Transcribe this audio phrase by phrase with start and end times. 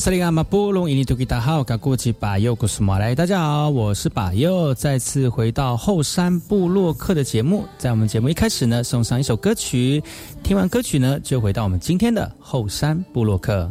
[0.00, 7.64] 萨利阿马布隆伊尼图吉达好，噶过去巴佑古斯马来，大家好，我是巴佑，再次回到后山部落客的节目。
[7.78, 10.02] 在我们节目一开始呢，送上一首歌曲，
[10.42, 13.70] 听完歌曲呢，就回到我们今天的后山部落客。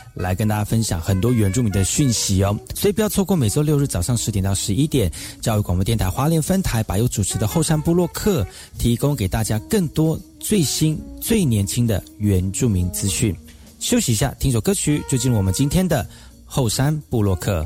[0.13, 5.11] 来跟大家分享很多原住民的讯息哦，所以不要错过每周六日早上十点到十一点，
[5.41, 8.45] 教育广播电台花莲分台把有主持的后山部落客，
[8.77, 13.35] 提供给大家更多最新最年轻的原住民资讯。
[13.79, 16.07] 休息一下，听首歌曲，就进入我们今天的
[16.45, 17.65] 后山部落客。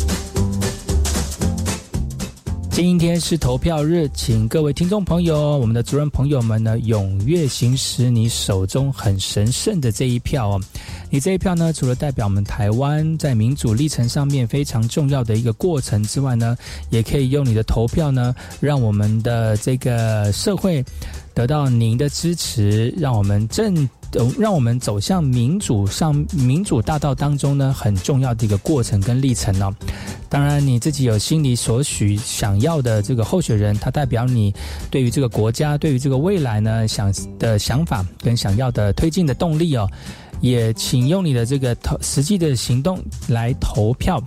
[2.71, 10.61] 今天是投票日，请各位听众朋友、我们的族人朋友们呢，踊跃行使你手中很神圣的这一票哦。
[11.09, 16.57] 你这一票呢，除了代表我们台湾在民主历程上面非常重要的一个过程之外呢，
[16.89, 20.83] 也可以用你的投票呢，让我们的这个社会
[21.33, 23.87] 得到您的支持，让我们正。
[24.37, 29.73] 让我们走向民主上民主大道当中呢，很重要的一个过程跟历程哦。
[30.27, 34.53] 当然，你自己有心里所许想要的这个候选人，他代表你
[34.89, 39.89] 对于这个国家、对于这个未来呢想的想法跟想要的推进的动力哦，
[40.39, 42.97] 也请用你的这个投实际的行动
[43.27, 44.21] 来投票，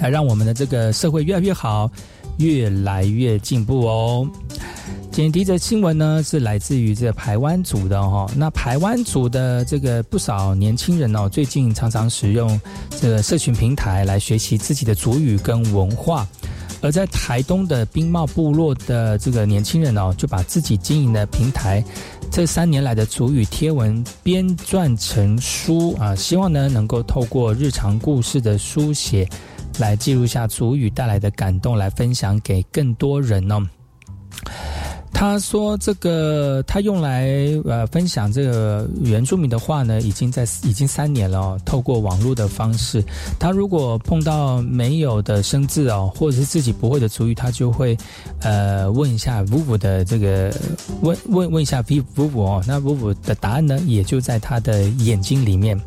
[0.00, 1.90] 来让我们的这个社会越来越好，
[2.38, 4.28] 越来越进步哦。
[5.18, 8.30] 今天第一则新闻呢，是来自于这个排湾族的哈、哦。
[8.36, 12.48] 那排湾族的这个不少年轻人哦，最近常常使用
[13.00, 16.24] 这个社群平台来学习自己的族语跟文化。
[16.82, 21.82] 而在台东的冰帽部落的这个年轻人哦，就把自己经营的平台
[22.30, 29.28] 这三年来的族语贴文编撰成书啊，希望呢能够透过日常故事的书写，
[29.80, 33.66] 来记录下族语带来的感动，来分享给更多人哦。
[35.12, 37.28] 他说：“这个他用来
[37.64, 41.60] 呃分享这个原住民的话呢，已经在已经三年了、哦。
[41.64, 43.02] 透过网络的方式，
[43.38, 47.96] 他如果碰到没有的生字哦，或者是自己不会的族语，他就会
[48.42, 50.54] 呃 问一下 Vuvu 的这个
[51.02, 55.78] 问问问一下 V Vuvu 哦，那 Vuvu 的答案呢，也就在他的眼睛里面。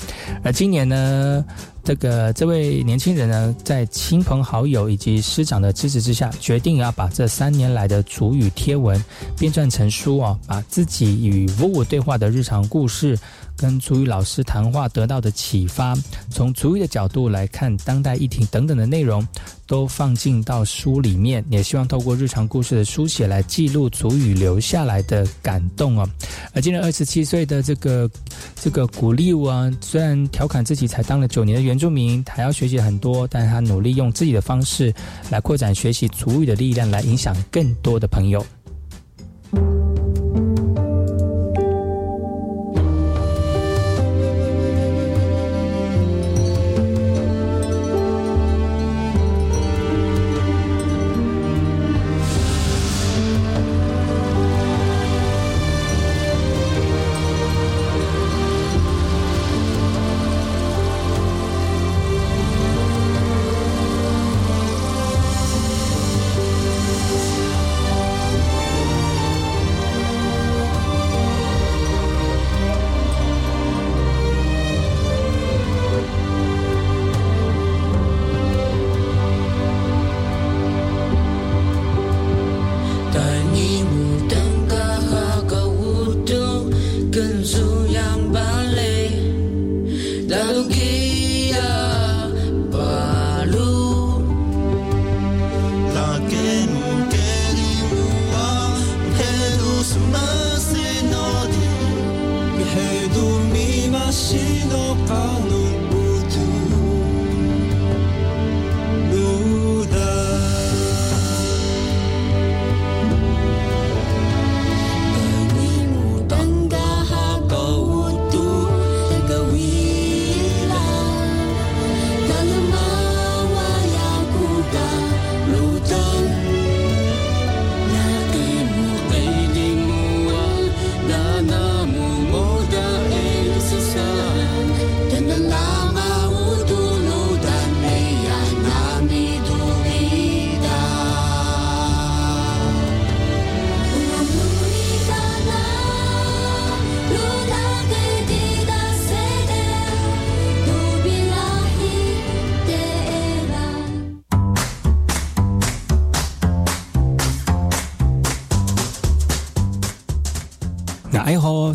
[0.44, 1.46] 而今年呢。”
[1.84, 9.04] 这个这位年轻人呢，在亲朋好友以及师长的支持之下，决定要把这三年来的主语贴文
[9.38, 13.18] 编撰成书啊，把自己与 Vivo 对话的日常故事，
[13.62, 15.96] 跟主语老师谈话得到的启发，
[16.32, 19.26] 从主语的角度来看当代议题等等的内容，
[19.68, 26.10] 都放进到书里面，也希望透过日常故事的书写来记录主语留下来的感动哦。
[26.54, 28.10] 而今年二十七岁的这个
[28.56, 34.92] 这个古丽武啊，虽然调侃自己才当了九年的原住民，还要学习很多，但他努力用自己的方式
[35.30, 38.44] 来扩展学习主语的力量，来影响更多的朋友。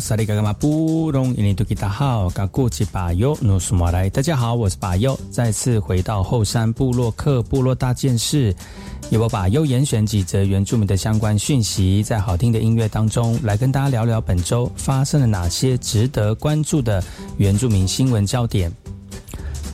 [0.07, 8.55] 萨利嘎嘎马布隆伊尼图吉达好，嘎古吉巴尤努苏马来，大家好，我是巴尤，再次回到后山部落克部落大件事，
[9.09, 17.03] 由我把优严选几则原住民的相关讯息，在好听的音乐当中来跟大家聊聊本周发生了哪些值得关注的
[17.35, 18.71] 原住民新闻焦点。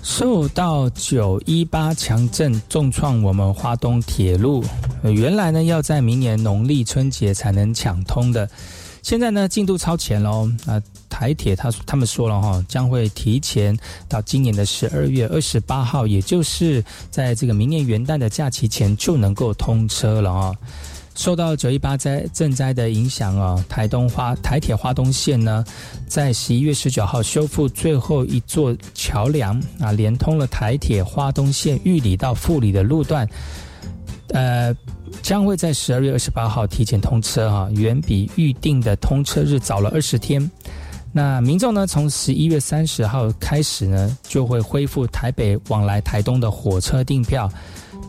[0.02, 4.63] 受到九一八强震重创，我们花东铁路
[5.04, 8.50] 原来呢要在明年农历春节才能抢通的。
[9.03, 10.50] 现在呢，进度超前喽！
[10.65, 16.81] 啊，台铁他他们说了哈，将会提前到今年的十二月二十八号，也就是
[17.12, 20.55] 在这个明年元旦的假期前就能够通车了啊。
[21.15, 25.65] 受到九一八灾震灾的影响啊，台东花台铁花东线呢，
[26.07, 33.27] 在十一月十九号修复最后一座桥梁啊，连通了台铁花东线玉里到富里的路段，
[34.29, 34.74] 呃。
[35.22, 40.50] 将会在十二月二十八号提前通车哈，远比预定的通车日早了二十天。
[41.12, 47.50] 那民众呢，从十一月三十号开始呢，就会恢复台北往来台东的火车订票。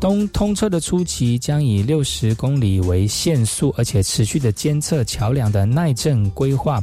[0.00, 6.82] 东通车的初期将以六十公里为限速，而且持续的监测桥梁的耐震规划。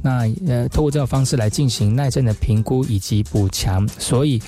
[0.00, 4.40] 那呃，通过这个方式来进行耐震的评估以及补强，所以。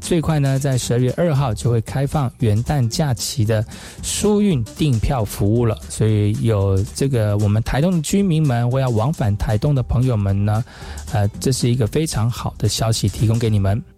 [0.00, 3.64] 最快呢，在十二月二号就会开放元旦假期的
[4.02, 5.78] 疏运订票服务了。
[5.88, 10.64] 所以有这个我们台东的居民们或要往返台东的朋友们呢，
[11.12, 13.97] 呃，这是一个非常好的消息，提供给你们。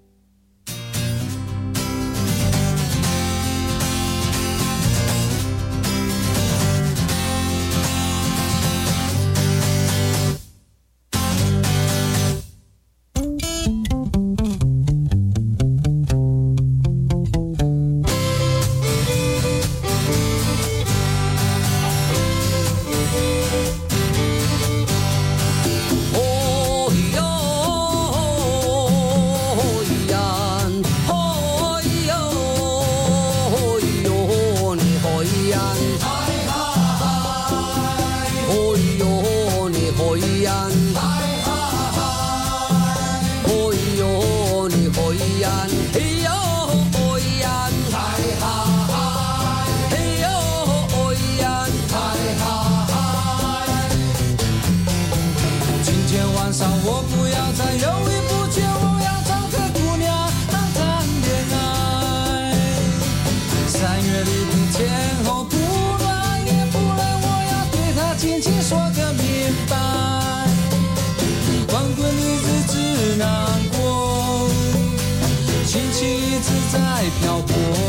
[76.73, 76.79] 在
[77.21, 77.81] 漂泊。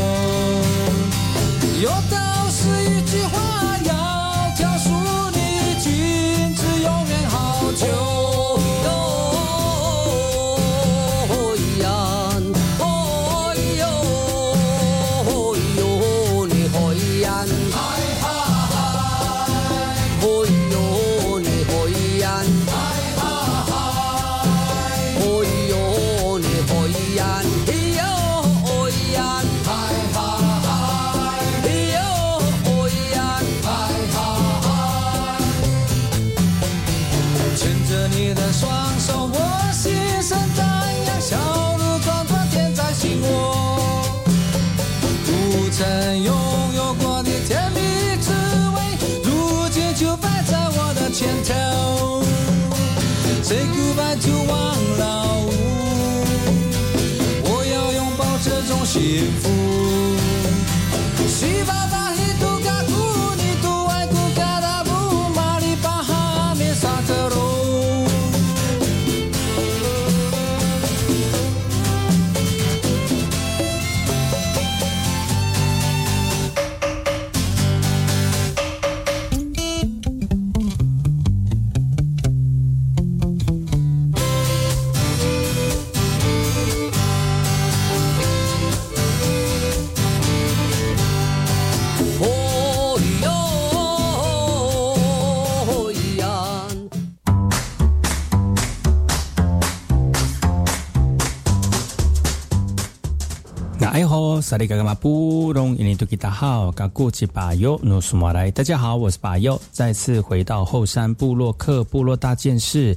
[104.52, 112.94] 萨利嘎嘎马布隆伊尼图吉达好，嘎古吉巴尤努苏马来，大家好，我是巴尤，再次回到后山部落克部落大件事，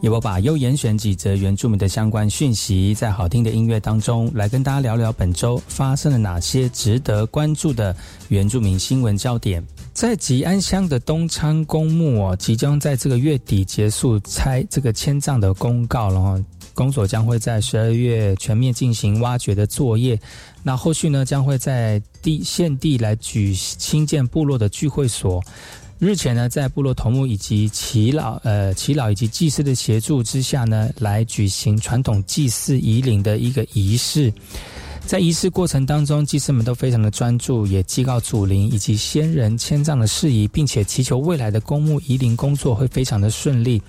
[0.00, 7.96] 由我把优严选几则原住民的相关讯息，在好听的音乐当中来跟大家聊聊本周发生了哪些值得关注的
[8.28, 9.60] 原住民新闻焦点。
[9.92, 16.44] 在吉安乡的东昌公墓哦，即将在这个月底结束拆这个迁葬的公告了哦。
[16.74, 20.18] 工作将会在十二月全面进行挖掘的作业，
[20.62, 25.42] 那后续呢将会在地现地来举新建部落的聚会所。
[25.98, 34.32] 日前呢，在部落头目以及耆老、呃耆老以及祭司的协助之下呢，来举行传统祭祀仪领的一个仪式。
[35.06, 43.80] 在仪式过程当中，祭司们都非常的专注，也祭告祖灵以及先人迁葬的事宜，并且祈求未来的公墓仪灵工作会非常的顺利。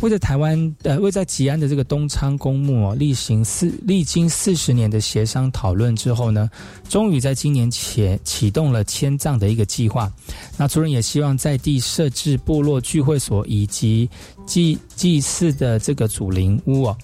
[0.00, 6.50] 为在台湾，呃，为在吉安的这个东昌公墓哦，历行四历经四十年的协商讨论之后呢，
[6.88, 10.12] 终于在今年前启动了迁葬的一个计划。
[10.56, 14.08] 那族人也希望在地设置部落聚会所以及
[14.46, 16.96] 祭祭祀的这个祖灵屋哦。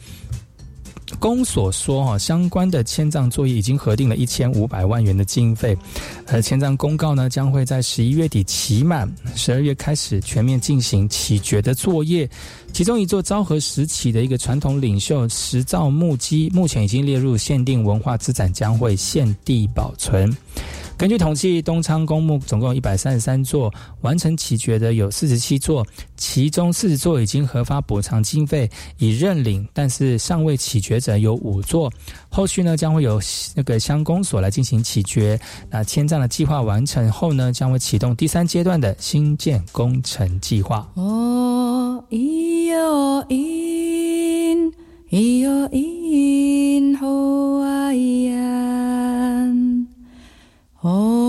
[1.20, 5.76] 公所说，哈，相关的迁葬作业已经核定了一千五百万元的经费，
[6.26, 12.28] 而迁葬公告呢，将会在十一月底期满，十二月开始全面进行起掘的作业。
[12.72, 20.35] 其中一座昭和时期的一个传统领袖石造木基，目前已经列入限定文化资产，将会限地保存。
[21.00, 25.82] 根据统计，东昌公墓总共有一百三十三座，完成起掘的有四十七座，
[26.18, 31.90] 其中四十座已经核发补偿经费已认领，但是尚未起掘者有五座。
[32.28, 33.18] 后续呢将会有
[33.54, 35.40] 那个乡公所来进行起掘。
[35.70, 40.86] 那迁葬的计划完成后呢，将会启动第三阶段的新建工程计划。
[40.96, 44.70] 哦，咿哟咿，
[45.10, 48.79] 咿哟咿，吼啊呀。
[50.82, 51.19] 哦，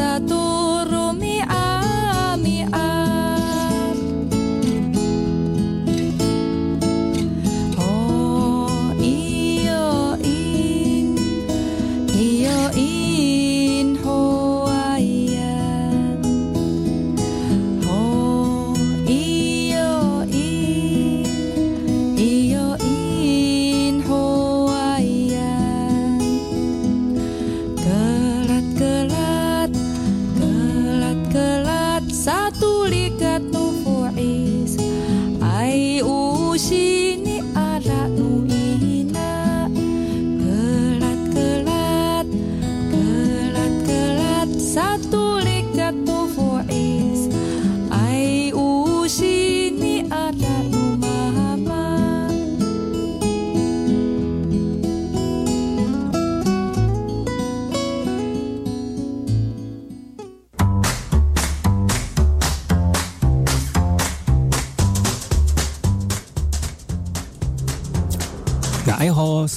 [0.00, 0.77] a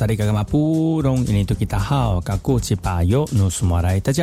[0.02, 0.34] 大家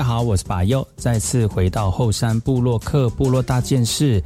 [0.02, 4.20] 好，我是巴尤，再次回到后山部落克部落大件事，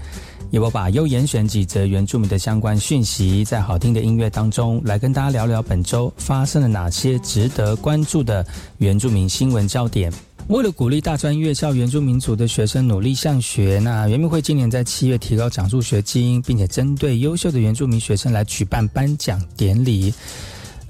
[0.50, 8.46] 由我把优严选几则原住民的相关讯息，在好听的音乐当中来跟大家聊聊本周发生了哪些值得关注的
[8.78, 10.10] 原住民新闻焦点。
[10.48, 20.14] 为了鼓励大专院校原住民族的学生努力向学，那原民会今年在七月提高奖助学金，并且针对优秀的原住民学生来举办颁奖典礼。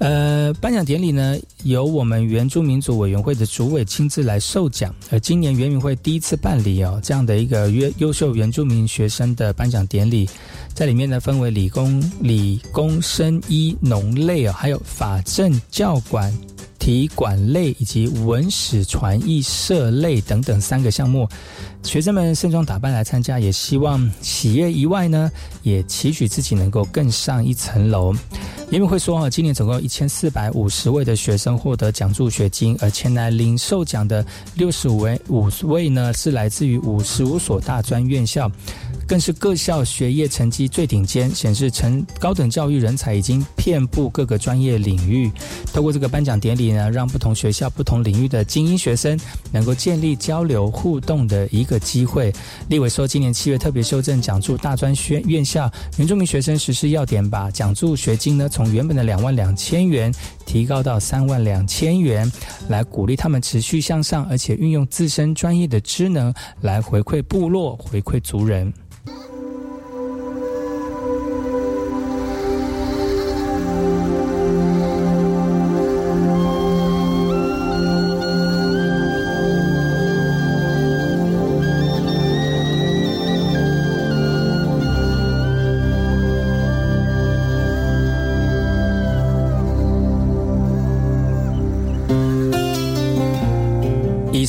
[0.03, 4.93] 呃，颁奖典礼呢，由我们原住民族委员会的主委亲自来授奖。
[5.09, 10.27] 而今年原民会第一次办理哦这样的一个优优秀原住民学生的颁奖典礼，
[10.73, 16.29] 在里面呢分为理工、理工、生医、农类哦，还有法政、教管。
[16.83, 21.25] 体管类以及文史传艺社类等等三个项目，
[21.81, 28.13] 学生们盛装打扮来参加，也希望企业以外呢，也期许自己能够更上一层楼。
[28.69, 38.51] 因为会说啊，今年总共一千四百五十位的学生获得奖助学金，而前来领受奖的六十五位五位呢，是来自于五十五所大专院校。
[39.07, 45.31] 更是各校学业成绩最顶尖，显示成高等教育人才已经遍布各个专业领域。
[45.73, 49.19] 透过这个颁奖典礼呢，让不同学校、不同领域的精英学生
[49.51, 52.33] 能够建立交流互动的一个机会。
[52.69, 60.13] 立委说，今年七月特别修正奖助大专学院校原住民学生实施要点，把奖助学金呢从原本的两万两千元
[60.45, 62.31] 提高到三万两千元，
[62.69, 68.73] 来鼓励他们持续向上，而且运用自身专业的职能来回馈部落、回馈族人。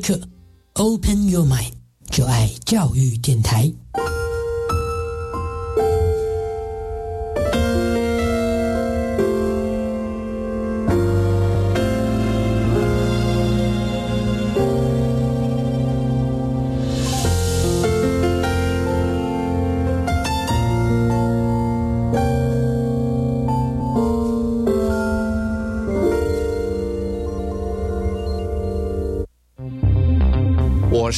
[0.00, 0.31] 是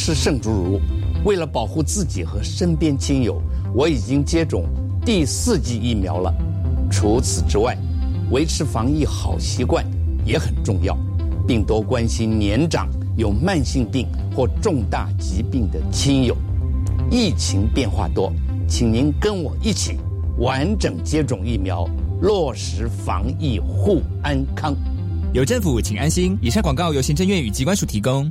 [0.05, 0.81] 是圣竹如，
[1.25, 3.41] 为了保护自己和身边亲友，
[3.75, 4.67] 我已经接种
[5.03, 6.31] 第四剂疫苗了。
[6.91, 7.75] 除此之外，
[8.31, 9.83] 维持防疫好习惯
[10.23, 10.95] 也很重要，
[11.49, 12.87] 并多关心年长、
[13.17, 16.37] 有慢性病或重大疾病的亲友。
[17.11, 18.31] 疫情变化多，
[18.69, 19.97] 请您跟我一起
[20.37, 21.89] 完整接种疫苗，
[22.21, 24.77] 落实防疫护安康。
[25.33, 26.37] 有政府，请安心。
[26.43, 28.31] 以上广告由行政院与机关署提供。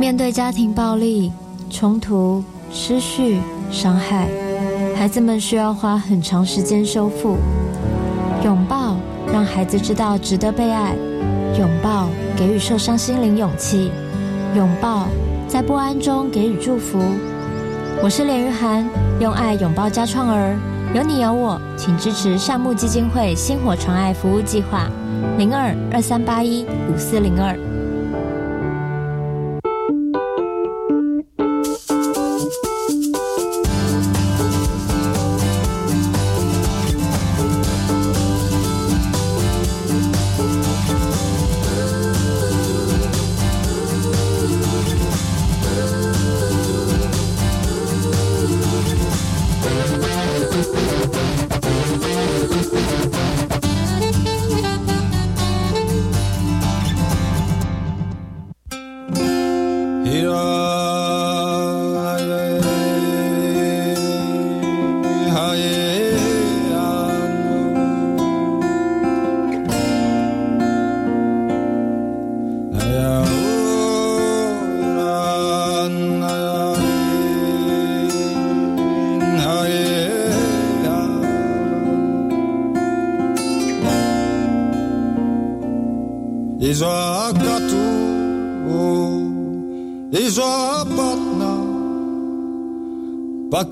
[0.00, 1.30] 面对家庭暴力、
[1.68, 3.38] 冲突、失序、
[3.70, 4.26] 伤害，
[4.96, 7.36] 孩子们需要花很长时间修复。
[8.42, 8.96] 拥抱
[9.30, 10.94] 让孩子知道值得被爱，
[11.58, 13.92] 拥抱给予受伤心灵勇气，
[14.56, 15.06] 拥抱
[15.46, 16.98] 在不安中给予祝福，
[18.02, 18.88] 我是连玉涵，
[19.20, 20.56] 用爱拥抱家创儿，
[20.94, 24.88] 有你有我，请支持善牧基金会星火传爱服务计划，
[25.36, 27.54] 零二二三八一五四零二。
[60.10, 60.59] Here I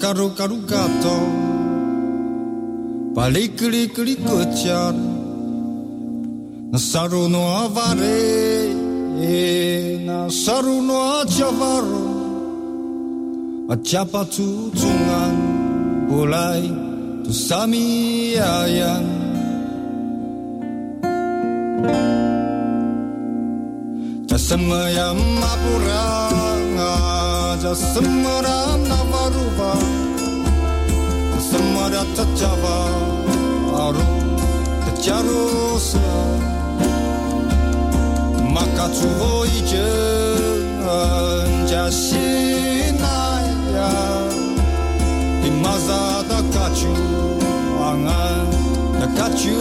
[0.09, 0.57] karo karo
[3.13, 4.97] balik, Palikli kli kucar
[6.73, 8.73] Nasaru no avare
[10.09, 12.05] Nasaru no acavaro
[13.69, 15.37] Acapa tutungan
[16.09, 16.65] Bulai
[17.25, 19.09] tu sami ayang
[24.29, 26.29] Jasemaya mapura
[27.63, 29.98] Jasemeram navaruva
[31.51, 32.79] Sărmărea tăteava
[33.87, 34.07] Aru
[34.85, 35.99] Tătearosă
[38.53, 39.89] Makacu voice
[41.47, 42.25] Înja și
[43.01, 43.91] naia
[45.47, 46.97] Imaza da kaciu
[47.91, 48.47] Anga
[48.99, 49.61] da kaciu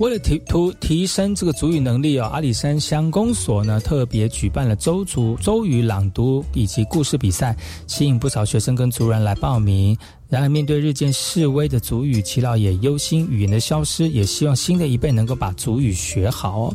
[0.00, 7.54] 为了提图提升这个族语能力哦，阿里山乡公所呢特别举办了周族周语朗读以及故事比赛，
[7.86, 9.94] 吸引不少学生跟族人来报名。
[10.26, 16.74] 然而，面对日渐式微的族语，耆老也忧心语言的消失，也希望新的一辈能够把族语学好哦。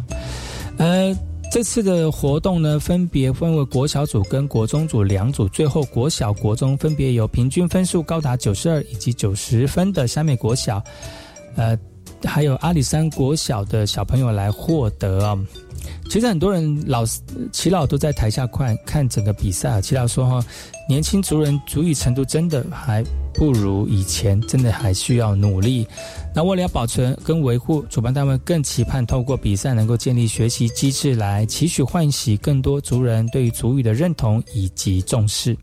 [0.77, 1.17] 呃，
[1.51, 10.79] 这次的活动呢，分别分为国小组跟国中组两组，最后国小、国中分别有平均分数高达九十二以及九十分的山美国小，
[11.55, 11.75] 呃。
[12.23, 15.37] 还有阿里山国小的小朋友来获得啊。
[16.09, 17.03] 其实很多人老
[17.51, 19.81] 齐老都在台下看看整个比赛啊。
[19.81, 20.43] 齐老说哈，
[20.87, 25.85] 年轻族人足语程度真的还不如以前，真的还需要努力。
[26.33, 35.55] 那为了要保存跟维护，主办单位更期盼透过比赛能够建立学习机制，来期许唤起更多族人对于族语的认同以及重视。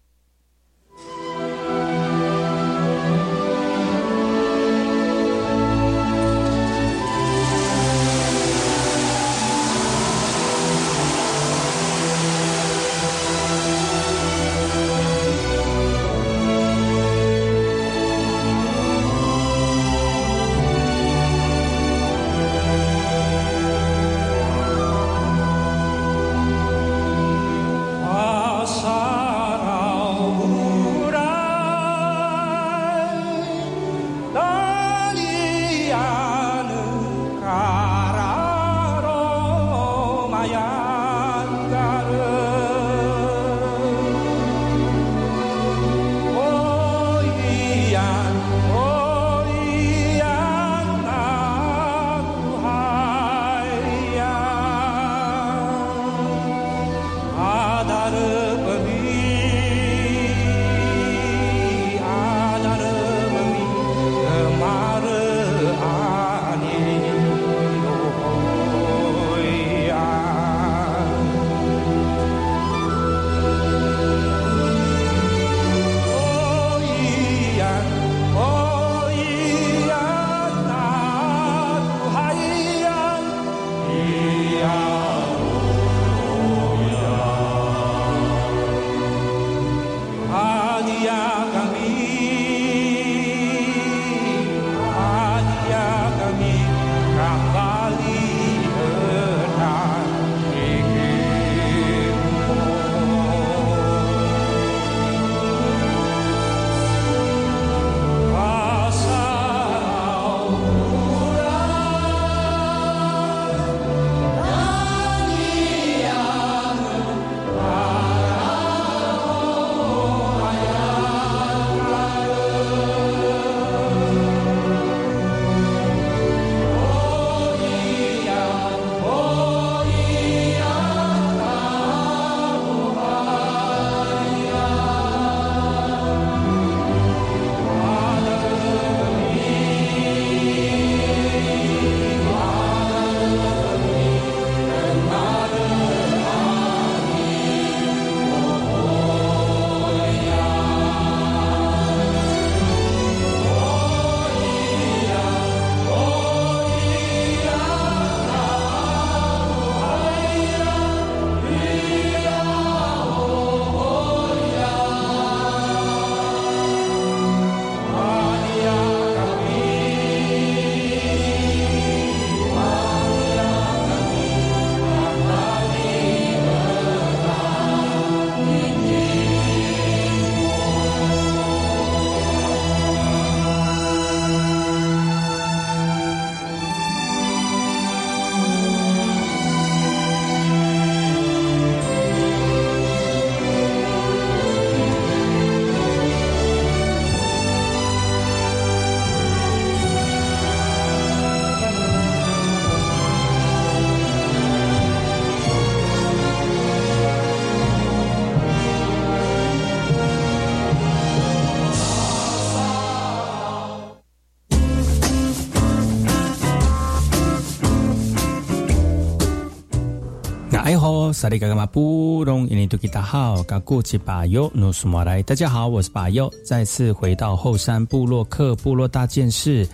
[221.13, 229.69] 萨利嘎嘎马布隆，伊尼图吉达好，嘎古吉巴尤努苏马来，大家好，我是巴尤，再次回到后山部落克部落大件事，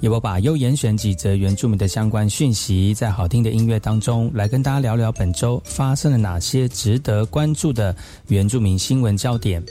[0.00, 7.94] 由我把优严选几则原住民的相关讯息，在好听的音乐当中，来跟大家聊聊本周发生了哪些值得关注的
[8.26, 9.62] 原住民新闻焦点。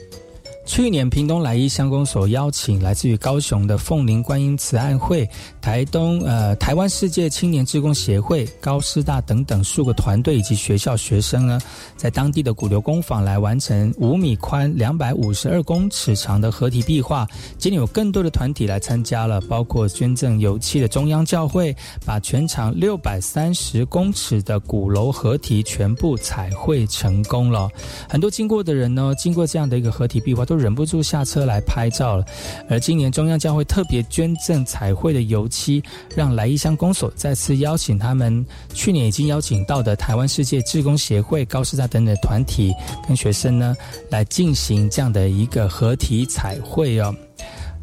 [0.70, 5.28] 去年，屏东来义乡公所邀请来自于高雄的凤林观音慈爱会、
[5.59, 11.59] 台东呃台湾世界青年志工协会、高师大等等数个团队以及学校学生呢，
[11.97, 17.28] 在当地的古流工坊来完成五米宽、两百五十二公尺长的合体壁画。
[17.57, 27.67] 今年有更多的团体来参加了，包括捐赠油漆的中央教会，把全长六百三十公尺的鼓楼合体全部彩绘成功了。
[28.07, 30.59] 很多经过的人呢，经过这样的一个合体壁画都。
[30.60, 32.26] 忍不住下车来拍照了。
[32.70, 35.82] 而今年中央将会特别捐赠彩绘的油漆，
[36.16, 42.74] 让来义乡公所再次邀请他们去年已经邀请到的台湾世界志工协会、高师大等等团体
[43.07, 43.76] 跟学生呢，
[44.10, 47.16] 来进行这样的一个合体彩绘哦。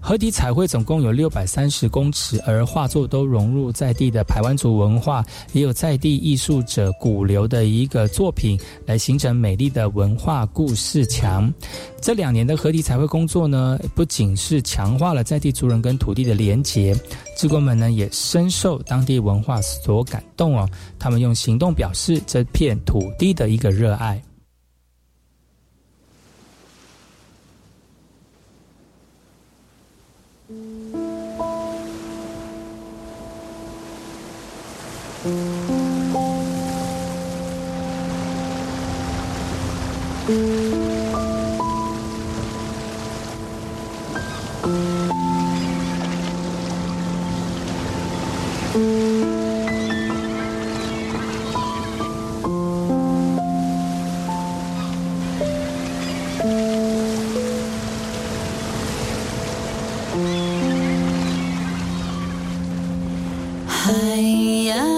[0.06, 11.52] 合体彩绘总共有六百三十公尺，而画作都融入在地的排湾族文化，也有在地艺术者古流的一个作品，来形成美丽的文化故事墙。
[12.00, 16.94] 这两年的合体彩绘工作呢，不仅是强化了在地族人跟土地的连结，
[17.36, 24.22] 职工们呢也深受当地文化所感动哦，他们用行动表示这片土地的一个热爱。
[63.86, 63.92] 海
[64.64, 64.95] 洋，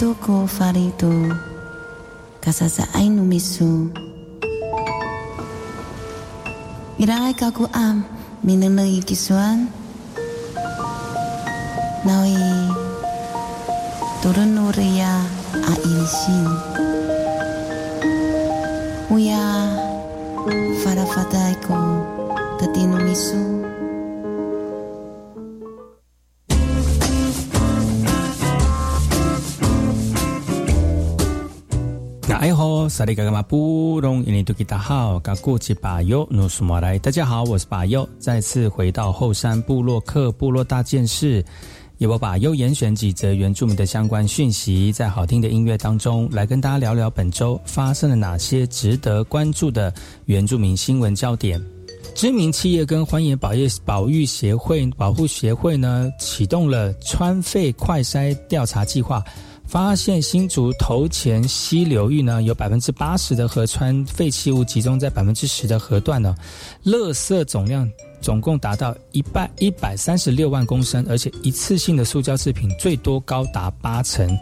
[0.00, 1.12] Toko Farito.
[2.40, 3.92] Kasasa'ay numisu
[6.96, 8.08] Irangai kaku am
[8.40, 9.68] Minang kisuan.
[12.08, 12.32] Nawi
[14.24, 15.20] Turun nuria
[15.68, 16.48] A ilisin.
[19.12, 19.68] Uya
[20.80, 21.76] Farafataiko
[22.56, 23.59] tatinu misu.
[32.90, 41.42] 萨利嘎嘎马布隆印尼多吉达好，嘎古吉巴尤努苏马来，大家好，我是巴尤，再次回到后山部落克部落大件事，
[41.98, 51.62] 也我把优严选几则原住民的相关讯息，在好听的音乐当中来跟大家聊聊本周发生了哪些值得关注的原住民新闻焦点。
[52.12, 59.22] 知名企业跟欢迎保业保育协会保护协会呢，启动了川废快筛调查计划。
[59.70, 66.34] 发现新竹头前溪流域呢，有百分之八十的河川废弃物集中在百分之十的河段呢，
[66.84, 67.88] 垃圾总量
[68.20, 74.36] 总共达到一百一百三十六万公升，而且一次性的塑胶制品最多高达八成。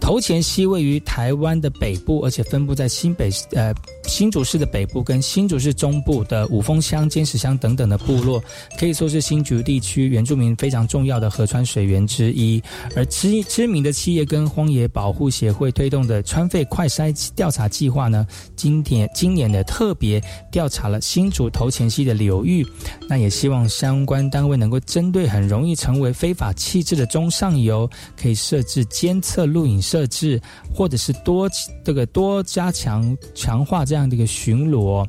[0.00, 3.74] 头前溪位于台湾的北部，而且分布在新北呃
[4.04, 8.42] 新竹市的北部跟新竹市中部的五峰乡、尖石乡等等的部落，
[8.78, 12.62] 可以说是新竹地区原住民非常重要的河川水源之一。
[12.96, 18.26] 而知知名的企业跟荒野保护协会推动的川废快筛调查计划呢，
[18.58, 22.66] 今年今年的特别调查了新竹头前溪的流域，
[23.08, 27.88] 那也希望相关单位能够针对很容易成为非法弃置的中上游，
[28.20, 30.38] 可以设置监测录影设置，
[30.74, 31.48] 或者是多
[31.84, 35.06] 这个多加强强化这样的一个巡逻。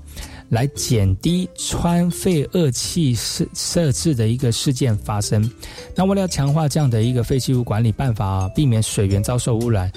[0.49, 5.47] 来减低川废恶气设设置的一个事件发生。
[5.95, 9.91] 那为了强化这样的一个废弃物管理办法，避免水源遭受污染，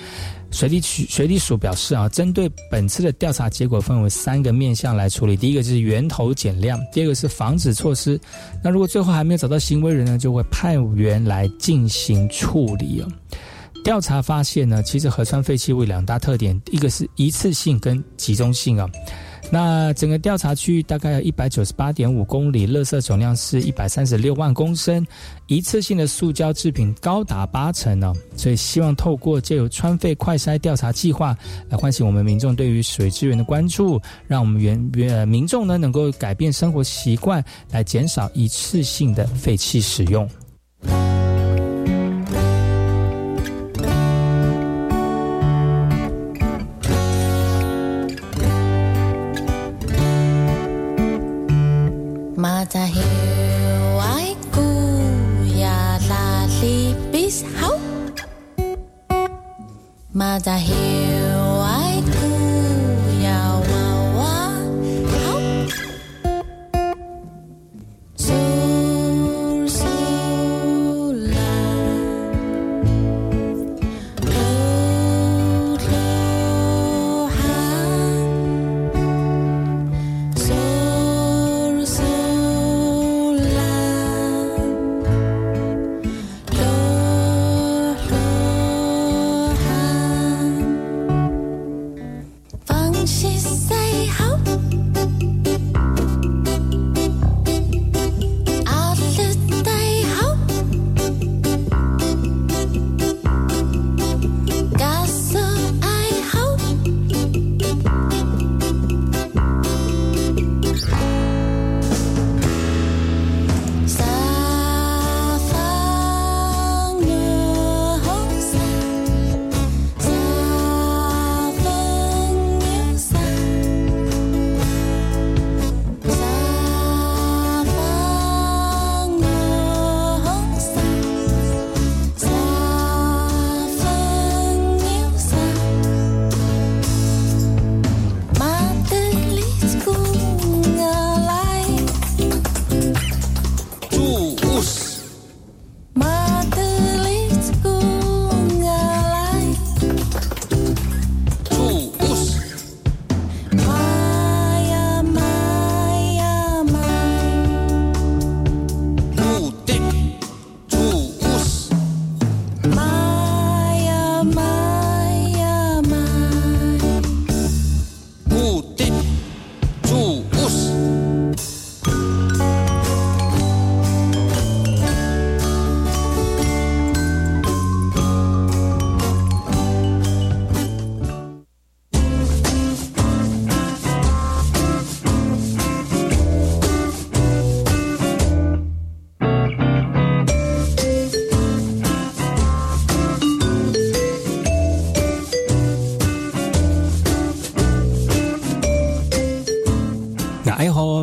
[0.53, 5.35] 水利局水利署表示啊，针对本次的调查结果分为三个面向来处理。
[5.35, 8.21] 第一个就是源头减量，第二个是防止措施。
[8.63, 13.09] 那如果最后还没有找到行为人呢，就会派员来进行处理哦。
[13.83, 18.89] 调查发现呢，其实核酸废弃物两大特点，一个是一次性跟集中性啊。
[19.55, 25.07] 那整个调查区域大概有一百九十八点五公里，垃圾总量是一百三十六万公升，
[25.47, 28.15] 一次性的塑胶制品高达八成呢。
[28.35, 31.37] 所以希望透过借由川废快筛调查计划，
[31.69, 40.27] 来唤醒我们民众对于水资源的关注，让我们原原民众呢能够改变生活习惯，来减少一次性的废弃使用。
[52.63, 54.39] Vater Hewaikuya
[56.09, 56.23] la.
[60.15, 61.22] Mother Hewaikuya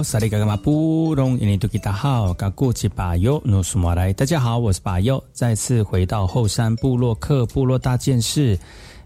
[0.10, 8.58] 萨利嘎嘎马布隆伊尼多吉达好，嘎古吉巴尤努苏马来，大家好，我是巴尤，再次回到后山部落克部落大件事，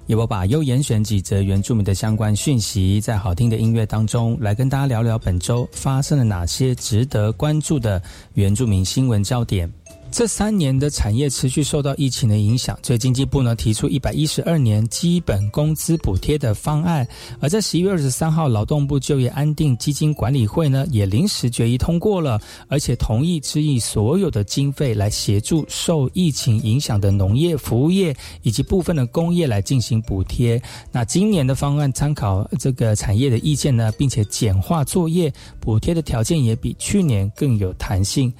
[0.05, 8.01] 由我巴尤严选几则原住民的相关讯息，在好听的音乐当中，来跟大家聊聊本周发生了哪些值得关注的
[8.35, 9.69] 原住民新闻焦点。
[10.13, 17.05] 这三年的产业持续受到疫情的影响，所以经济部呢提出一百一十二年基本工资补贴的方案，
[17.39, 30.61] 而在十一月二十三号，劳动部就业安定基金管理会呢也临时决议通过了，而且同意支以所有的经费来协助受疫情影响的农业、服务业以及部分的工业来进行补贴。
[30.91, 38.31] 那今年的方案参考这个产业的意见呢，并且简化作业补贴的条件也比去年更有弹性。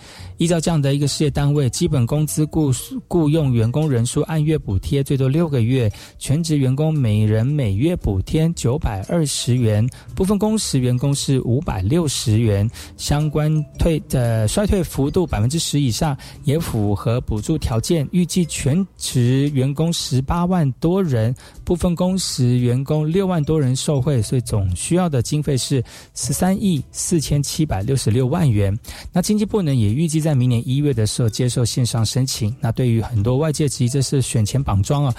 [0.43, 1.69] 依照这样的一个事业单位。
[1.69, 2.69] 基本工资雇
[3.07, 5.89] 雇佣员工人数按月补贴最多六个月，
[6.19, 21.33] 全职员工每人每月补贴九百二十元，部分工时员工是五百六十元，相关退的衰退幅度百分之十以上，也符合补助条件，预计全职员工十八万多人，
[21.63, 25.81] 部分工时员工六万多人受惠，所以总需要的经费是
[26.13, 28.77] 十三亿四千七百六十六万元。
[29.13, 32.55] 那经济部呢也预计在明年一月的时候接受线上申请。
[32.59, 35.15] 那对于很多外界质疑这是选前绑桩啊，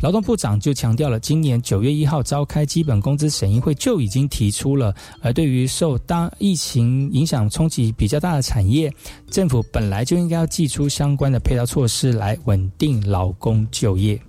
[0.00, 8.92] 劳动部长就强调了，今年九月一号召开基本工资审议会就已经提出了，而对于受当疫情影响冲击比较大的产业，
[9.30, 14.20] 政府本来就应该要寄出相关的配套措施来稳定劳工就业。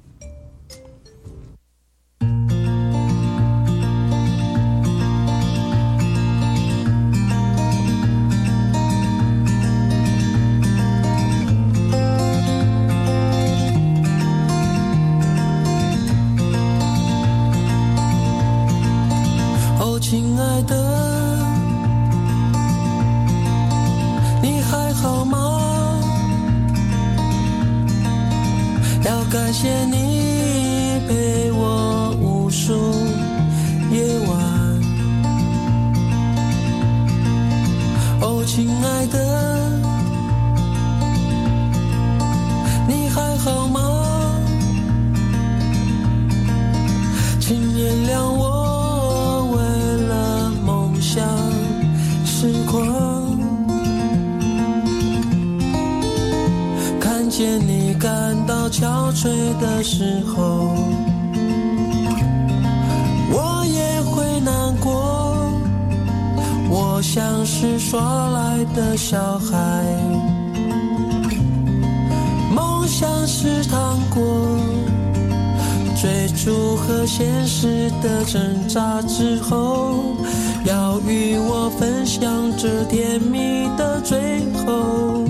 [80.92, 85.26] 要与我分享这甜蜜的最后。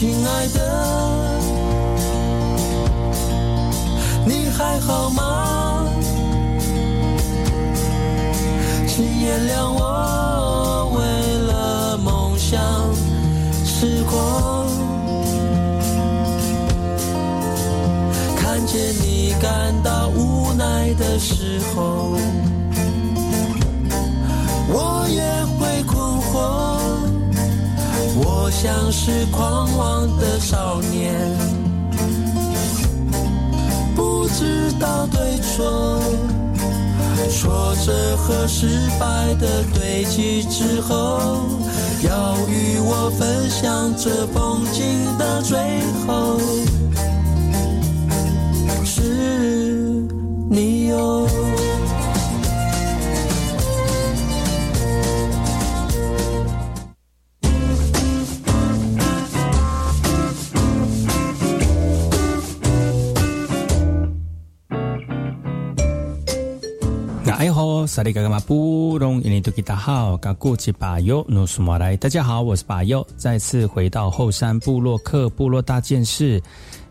[0.00, 1.38] 亲爱的，
[4.24, 5.84] 你还好吗？
[8.88, 11.02] 请原谅我为
[11.52, 12.58] 了梦想
[13.62, 14.66] 痴狂，
[18.38, 22.16] 看见你感到无奈的时候，
[28.62, 31.14] 像是狂妄的少年，
[33.96, 35.98] 不知道对错。
[37.30, 38.66] 挫折和失
[38.98, 41.40] 败的堆积之后，
[42.02, 44.84] 要与我分享这风景
[45.16, 45.58] 的最
[46.06, 46.38] 后，
[48.84, 50.04] 是
[50.50, 51.29] 你哟。
[67.86, 76.42] 萨利嘎嘎马布隆，伊尼多吉达好，嘎古吉巴尤努苏马来，大家好，我是巴尤，再次回到后山部落克部落大件事，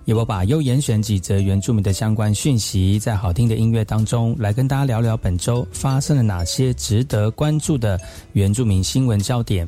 [0.05, 7.99] 由我巴尤严选几则原住民的相关讯息，在好听的音乐当中，来跟大家聊聊本周发生了哪些值得关注的
[8.33, 9.67] 原住民新闻焦点。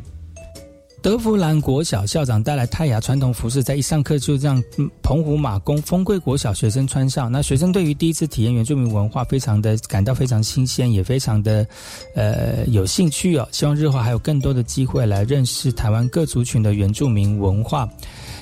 [1.02, 4.64] 德福兰国小校长带来泰雅传统服饰，在一上课就让
[5.02, 7.32] 澎湖马公丰贵国小学生穿上。
[7.32, 11.66] 那学生对于第一次体验原住民文化，非常的感到非常新鲜，也非常的
[12.16, 13.48] 呃有兴趣哦。
[13.52, 17.90] 希望日后还有更多的机会来认识台湾各族群的原住民文化。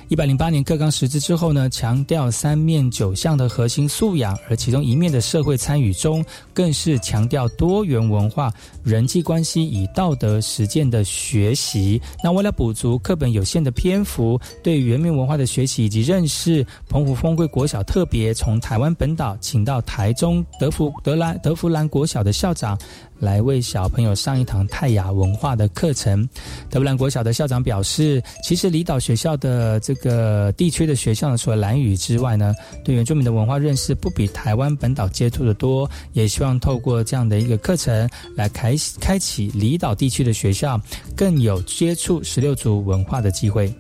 [0.10, 8.52] 一百零八年课纲实施之后呢，强调三面九项的核心素养，而其中一面的社会参与中，更是强调多元文化、
[8.84, 12.02] 人际关系与道德实践的学习。
[12.24, 22.76] 那为了补足课本有限的篇幅，对原民文化的学习以及认识，澎湖丰贵国小特别从台湾本岛请到台中德福德兰德福兰国小的校长。
[23.20, 26.28] 来为小朋友上一堂泰雅文化的课程。
[26.70, 32.54] 德布兰国小的校长表示，其实离岛学校的这个地区的学校呢，除了兰语之外呢，
[32.84, 35.90] 对原住民的文化认识不比台湾本岛接触的多。
[36.14, 40.80] 也希望透过这样的一个课程，来开开启离岛地区的学校
[41.16, 43.74] 更有接触十六族文化的机会。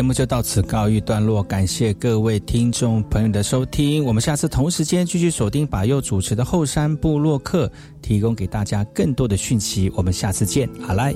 [0.00, 4.02] 节目就到此告一段落，感谢各位听众朋友的收听。
[4.02, 7.70] 我们下次同时间继续锁定把右主持的后山部落客，
[8.00, 9.92] 提供给大家更多的讯息。
[9.94, 11.14] 我们下次见，好来。